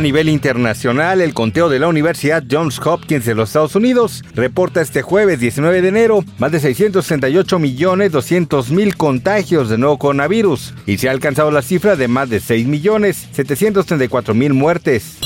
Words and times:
A 0.00 0.02
nivel 0.02 0.30
internacional, 0.30 1.20
el 1.20 1.34
conteo 1.34 1.68
de 1.68 1.78
la 1.78 1.86
Universidad 1.86 2.42
Johns 2.50 2.80
Hopkins 2.82 3.26
de 3.26 3.34
los 3.34 3.50
Estados 3.50 3.74
Unidos 3.74 4.24
reporta 4.34 4.80
este 4.80 5.02
jueves 5.02 5.40
19 5.40 5.82
de 5.82 5.88
enero 5.88 6.24
más 6.38 6.50
de 6.52 6.58
668 6.58 7.58
millones 7.58 8.10
200 8.10 8.70
mil 8.70 8.96
contagios 8.96 9.68
de 9.68 9.76
nuevo 9.76 9.98
coronavirus 9.98 10.72
y 10.86 10.96
se 10.96 11.10
ha 11.10 11.12
alcanzado 11.12 11.50
la 11.50 11.60
cifra 11.60 11.96
de 11.96 12.08
más 12.08 12.30
de 12.30 12.40
6 12.40 12.66
millones 12.66 13.28
734 13.32 14.32
mil 14.32 14.54
muertes. 14.54 15.18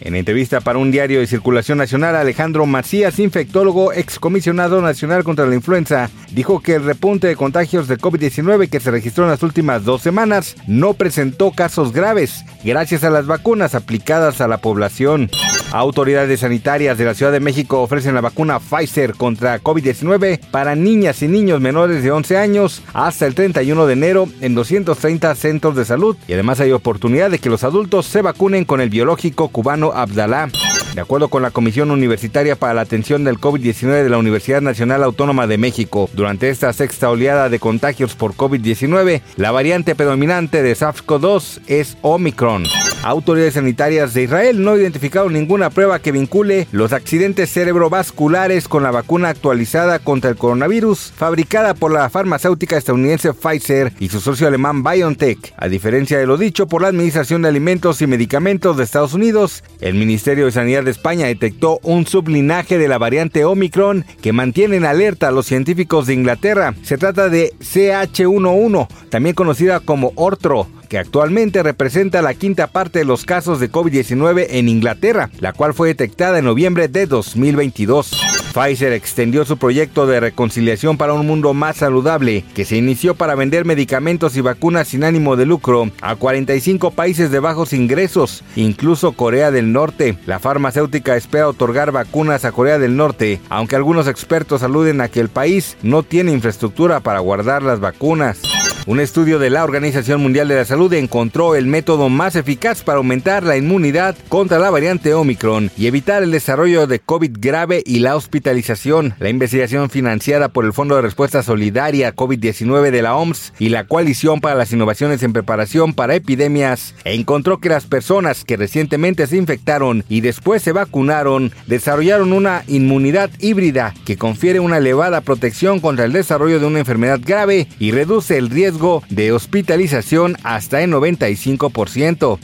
En 0.00 0.14
entrevista 0.14 0.60
para 0.60 0.78
un 0.78 0.90
diario 0.90 1.20
de 1.20 1.26
circulación 1.26 1.78
nacional, 1.78 2.16
Alejandro 2.16 2.66
Macías, 2.66 3.18
infectólogo 3.18 3.92
excomisionado 3.92 4.82
nacional 4.82 5.24
contra 5.24 5.46
la 5.46 5.54
influenza, 5.54 6.10
dijo 6.32 6.60
que 6.60 6.74
el 6.74 6.84
repunte 6.84 7.26
de 7.26 7.36
contagios 7.36 7.88
de 7.88 7.98
COVID-19 7.98 8.68
que 8.68 8.80
se 8.80 8.90
registró 8.90 9.24
en 9.24 9.30
las 9.30 9.42
últimas 9.42 9.84
dos 9.84 10.02
semanas 10.02 10.56
no 10.66 10.94
presentó 10.94 11.50
casos 11.50 11.92
graves, 11.92 12.44
gracias 12.62 13.04
a 13.04 13.10
las 13.10 13.26
vacunas 13.26 13.74
aplicadas 13.74 14.40
a 14.40 14.48
la 14.48 14.58
población. 14.58 15.30
Autoridades 15.72 16.40
sanitarias 16.40 16.96
de 16.96 17.04
la 17.04 17.14
Ciudad 17.14 17.32
de 17.32 17.40
México 17.40 17.82
ofrecen 17.82 18.14
la 18.14 18.20
vacuna 18.20 18.60
Pfizer 18.60 19.14
contra 19.14 19.60
COVID-19 19.60 20.40
para 20.50 20.74
niñas 20.74 21.22
y 21.22 21.28
niños 21.28 21.60
menores 21.60 22.02
de 22.02 22.12
11 22.12 22.38
años 22.38 22.82
hasta 22.94 23.26
el 23.26 23.34
31 23.34 23.86
de 23.86 23.92
enero 23.92 24.28
en 24.40 24.54
230 24.54 25.34
centros 25.34 25.76
de 25.76 25.84
salud 25.84 26.16
y 26.28 26.34
además 26.34 26.60
hay 26.60 26.72
oportunidad 26.72 27.30
de 27.30 27.40
que 27.40 27.50
los 27.50 27.64
adultos 27.64 28.06
se 28.06 28.22
vacunen 28.22 28.64
con 28.64 28.80
el 28.80 28.90
biológico 28.90 29.48
cubano 29.48 29.92
Abdalá. 29.92 30.48
De 30.94 31.02
acuerdo 31.02 31.28
con 31.28 31.42
la 31.42 31.50
Comisión 31.50 31.90
Universitaria 31.90 32.56
para 32.56 32.72
la 32.72 32.80
Atención 32.80 33.22
del 33.22 33.38
COVID-19 33.38 34.02
de 34.02 34.08
la 34.08 34.16
Universidad 34.16 34.62
Nacional 34.62 35.02
Autónoma 35.02 35.46
de 35.46 35.58
México, 35.58 36.08
durante 36.14 36.48
esta 36.48 36.72
sexta 36.72 37.10
oleada 37.10 37.50
de 37.50 37.58
contagios 37.58 38.14
por 38.14 38.32
COVID-19, 38.32 39.20
la 39.36 39.50
variante 39.50 39.94
predominante 39.94 40.62
de 40.62 40.74
SARS-CoV-2 40.74 41.60
es 41.66 41.98
Omicron. 42.00 42.64
Autoridades 43.06 43.54
sanitarias 43.54 44.14
de 44.14 44.24
Israel 44.24 44.64
no 44.64 44.76
identificaron 44.76 45.32
ninguna 45.32 45.70
prueba 45.70 46.00
que 46.00 46.10
vincule 46.10 46.66
los 46.72 46.92
accidentes 46.92 47.52
cerebrovasculares 47.52 48.66
con 48.66 48.82
la 48.82 48.90
vacuna 48.90 49.28
actualizada 49.28 50.00
contra 50.00 50.28
el 50.30 50.36
coronavirus 50.36 51.12
fabricada 51.16 51.74
por 51.74 51.92
la 51.92 52.10
farmacéutica 52.10 52.76
estadounidense 52.76 53.32
Pfizer 53.32 53.92
y 54.00 54.08
su 54.08 54.18
socio 54.18 54.48
alemán 54.48 54.82
BioNTech. 54.82 55.54
A 55.56 55.68
diferencia 55.68 56.18
de 56.18 56.26
lo 56.26 56.36
dicho 56.36 56.66
por 56.66 56.82
la 56.82 56.88
Administración 56.88 57.42
de 57.42 57.48
Alimentos 57.48 58.02
y 58.02 58.08
Medicamentos 58.08 58.76
de 58.76 58.82
Estados 58.82 59.14
Unidos, 59.14 59.62
el 59.80 59.94
Ministerio 59.94 60.46
de 60.46 60.50
Sanidad 60.50 60.82
de 60.82 60.90
España 60.90 61.26
detectó 61.26 61.78
un 61.84 62.08
sublinaje 62.08 62.76
de 62.76 62.88
la 62.88 62.98
variante 62.98 63.44
Omicron 63.44 64.04
que 64.20 64.32
mantiene 64.32 64.78
en 64.78 64.84
alerta 64.84 65.28
a 65.28 65.30
los 65.30 65.46
científicos 65.46 66.08
de 66.08 66.14
Inglaterra. 66.14 66.74
Se 66.82 66.98
trata 66.98 67.28
de 67.28 67.52
CH11, 67.60 68.88
también 69.10 69.36
conocida 69.36 69.78
como 69.78 70.12
Ortro, 70.16 70.66
que 70.86 70.98
actualmente 70.98 71.62
representa 71.62 72.22
la 72.22 72.34
quinta 72.34 72.68
parte 72.68 73.00
de 73.00 73.04
los 73.04 73.24
casos 73.24 73.60
de 73.60 73.70
COVID-19 73.70 74.46
en 74.50 74.68
Inglaterra, 74.68 75.30
la 75.40 75.52
cual 75.52 75.74
fue 75.74 75.88
detectada 75.88 76.38
en 76.38 76.44
noviembre 76.44 76.88
de 76.88 77.06
2022. 77.06 78.12
Pfizer 78.56 78.94
extendió 78.94 79.44
su 79.44 79.58
proyecto 79.58 80.06
de 80.06 80.18
reconciliación 80.18 80.96
para 80.96 81.12
un 81.12 81.26
mundo 81.26 81.52
más 81.52 81.76
saludable, 81.76 82.42
que 82.54 82.64
se 82.64 82.76
inició 82.76 83.14
para 83.14 83.34
vender 83.34 83.66
medicamentos 83.66 84.34
y 84.34 84.40
vacunas 84.40 84.88
sin 84.88 85.04
ánimo 85.04 85.36
de 85.36 85.44
lucro 85.44 85.90
a 86.00 86.16
45 86.16 86.92
países 86.92 87.30
de 87.30 87.38
bajos 87.38 87.74
ingresos, 87.74 88.42
incluso 88.56 89.12
Corea 89.12 89.50
del 89.50 89.72
Norte. 89.72 90.16
La 90.24 90.38
farmacéutica 90.38 91.16
espera 91.16 91.48
otorgar 91.48 91.92
vacunas 91.92 92.46
a 92.46 92.52
Corea 92.52 92.78
del 92.78 92.96
Norte, 92.96 93.40
aunque 93.50 93.76
algunos 93.76 94.08
expertos 94.08 94.62
aluden 94.62 95.02
a 95.02 95.08
que 95.08 95.20
el 95.20 95.28
país 95.28 95.76
no 95.82 96.02
tiene 96.02 96.32
infraestructura 96.32 97.00
para 97.00 97.20
guardar 97.20 97.62
las 97.62 97.80
vacunas. 97.80 98.40
Un 98.88 99.00
estudio 99.00 99.40
de 99.40 99.50
la 99.50 99.64
Organización 99.64 100.20
Mundial 100.20 100.46
de 100.46 100.54
la 100.54 100.64
Salud 100.64 100.92
encontró 100.92 101.56
el 101.56 101.66
método 101.66 102.08
más 102.08 102.36
eficaz 102.36 102.84
para 102.84 102.98
aumentar 102.98 103.42
la 103.42 103.56
inmunidad 103.56 104.14
contra 104.28 104.60
la 104.60 104.70
variante 104.70 105.12
Omicron 105.12 105.72
y 105.76 105.88
evitar 105.88 106.22
el 106.22 106.30
desarrollo 106.30 106.86
de 106.86 107.00
COVID 107.00 107.32
grave 107.40 107.82
y 107.84 107.98
la 107.98 108.14
hospitalización. 108.14 109.14
La 109.18 109.28
investigación 109.28 109.90
financiada 109.90 110.50
por 110.50 110.64
el 110.64 110.72
Fondo 110.72 110.94
de 110.94 111.02
Respuesta 111.02 111.42
Solidaria 111.42 112.14
COVID-19 112.14 112.92
de 112.92 113.02
la 113.02 113.16
OMS 113.16 113.54
y 113.58 113.70
la 113.70 113.88
Coalición 113.88 114.40
para 114.40 114.54
las 114.54 114.72
Innovaciones 114.72 115.20
en 115.24 115.32
Preparación 115.32 115.92
para 115.92 116.14
Epidemias 116.14 116.94
encontró 117.02 117.58
que 117.58 117.70
las 117.70 117.86
personas 117.86 118.44
que 118.44 118.56
recientemente 118.56 119.26
se 119.26 119.36
infectaron 119.36 120.04
y 120.08 120.20
después 120.20 120.62
se 120.62 120.70
vacunaron 120.70 121.50
desarrollaron 121.66 122.32
una 122.32 122.62
inmunidad 122.68 123.30
híbrida 123.40 123.94
que 124.04 124.16
confiere 124.16 124.60
una 124.60 124.78
elevada 124.78 125.22
protección 125.22 125.80
contra 125.80 126.04
el 126.04 126.12
desarrollo 126.12 126.60
de 126.60 126.66
una 126.66 126.78
enfermedad 126.78 127.18
grave 127.20 127.66
y 127.80 127.90
reduce 127.90 128.38
el 128.38 128.48
riesgo 128.48 128.75
de 129.08 129.32
hospitalización 129.32 130.36
hasta 130.42 130.82
el 130.82 130.92
95%. 130.92 132.38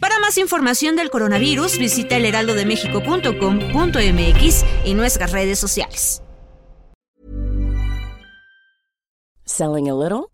Para 0.00 0.18
más 0.20 0.38
información 0.38 0.96
del 0.96 1.10
coronavirus, 1.10 1.78
visita 1.78 2.16
elheraldodemexico.com.mx 2.16 4.64
y 4.84 4.94
nuestras 4.94 5.32
redes 5.32 5.58
sociales. 5.58 6.22
Selling 9.44 9.88
a 9.88 9.94
little 9.94 10.28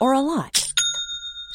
or 0.00 0.14
a 0.14 0.20
lot? 0.20 0.57